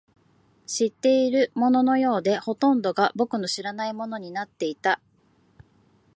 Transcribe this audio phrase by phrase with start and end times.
[0.65, 4.99] 知っているもののようで、ほとんどが僕の知らないものになっていた